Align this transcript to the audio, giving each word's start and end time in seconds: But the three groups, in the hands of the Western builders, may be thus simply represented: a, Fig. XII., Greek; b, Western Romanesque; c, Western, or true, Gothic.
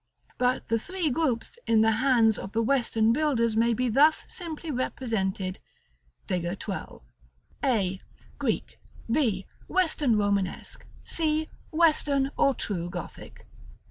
But 0.39 0.69
the 0.69 0.79
three 0.79 1.11
groups, 1.11 1.59
in 1.67 1.81
the 1.81 1.91
hands 2.01 2.39
of 2.39 2.53
the 2.53 2.63
Western 2.63 3.13
builders, 3.13 3.55
may 3.55 3.71
be 3.75 3.87
thus 3.87 4.25
simply 4.27 4.71
represented: 4.71 5.59
a, 6.27 6.27
Fig. 6.27 6.61
XII., 7.61 8.01
Greek; 8.39 8.79
b, 9.11 9.45
Western 9.67 10.17
Romanesque; 10.17 10.87
c, 11.03 11.49
Western, 11.69 12.31
or 12.35 12.55
true, 12.55 12.89
Gothic. 12.89 13.45